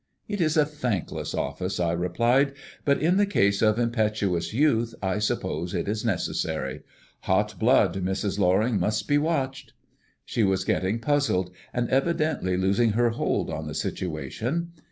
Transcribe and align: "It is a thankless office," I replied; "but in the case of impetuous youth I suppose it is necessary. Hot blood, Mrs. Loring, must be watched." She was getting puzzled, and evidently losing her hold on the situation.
"It 0.27 0.41
is 0.41 0.57
a 0.57 0.65
thankless 0.65 1.35
office," 1.35 1.79
I 1.79 1.91
replied; 1.91 2.53
"but 2.85 2.99
in 2.99 3.17
the 3.17 3.25
case 3.27 3.61
of 3.61 3.77
impetuous 3.77 4.51
youth 4.51 4.95
I 4.99 5.19
suppose 5.19 5.75
it 5.75 5.87
is 5.87 6.03
necessary. 6.03 6.81
Hot 7.25 7.59
blood, 7.59 7.93
Mrs. 8.03 8.39
Loring, 8.39 8.79
must 8.79 9.07
be 9.07 9.19
watched." 9.19 9.73
She 10.25 10.41
was 10.43 10.65
getting 10.65 10.97
puzzled, 10.97 11.51
and 11.71 11.87
evidently 11.89 12.57
losing 12.57 12.93
her 12.93 13.11
hold 13.11 13.51
on 13.51 13.67
the 13.67 13.75
situation. 13.75 14.71